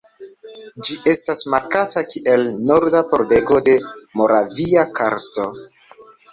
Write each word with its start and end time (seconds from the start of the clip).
Ĝi 0.87 0.95
estas 1.11 1.43
markata 1.55 2.03
kiel 2.15 2.47
"Norda 2.71 3.03
pordego 3.13 3.61
de 3.69 3.79
Moravia 4.23 4.89
karsto". 5.01 5.49